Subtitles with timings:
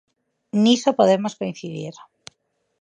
[0.63, 1.95] Niso podemos coincidir.